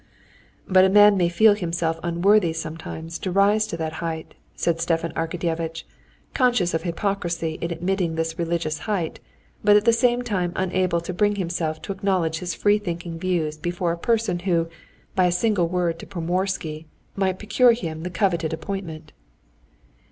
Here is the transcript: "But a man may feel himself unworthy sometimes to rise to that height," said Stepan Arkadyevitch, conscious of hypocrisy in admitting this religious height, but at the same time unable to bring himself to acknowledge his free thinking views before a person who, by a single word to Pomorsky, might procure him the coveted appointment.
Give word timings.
"But 0.67 0.83
a 0.83 0.89
man 0.89 1.15
may 1.15 1.29
feel 1.29 1.53
himself 1.53 1.99
unworthy 2.01 2.53
sometimes 2.53 3.19
to 3.19 3.31
rise 3.31 3.67
to 3.67 3.77
that 3.77 3.93
height," 4.01 4.33
said 4.55 4.81
Stepan 4.81 5.11
Arkadyevitch, 5.13 5.83
conscious 6.33 6.73
of 6.73 6.81
hypocrisy 6.81 7.59
in 7.61 7.69
admitting 7.69 8.15
this 8.15 8.39
religious 8.39 8.79
height, 8.89 9.19
but 9.63 9.75
at 9.75 9.85
the 9.85 9.93
same 9.93 10.23
time 10.23 10.53
unable 10.55 11.01
to 11.01 11.13
bring 11.13 11.35
himself 11.35 11.83
to 11.83 11.91
acknowledge 11.91 12.39
his 12.39 12.55
free 12.55 12.79
thinking 12.79 13.19
views 13.19 13.59
before 13.59 13.91
a 13.91 13.95
person 13.95 14.39
who, 14.39 14.67
by 15.15 15.25
a 15.25 15.31
single 15.31 15.67
word 15.67 15.99
to 15.99 16.07
Pomorsky, 16.07 16.87
might 17.15 17.37
procure 17.37 17.73
him 17.73 18.01
the 18.01 18.09
coveted 18.09 18.53
appointment. 18.53 19.11